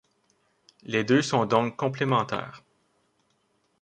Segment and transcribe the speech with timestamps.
[0.81, 2.63] Les deux sont donc complémentaires.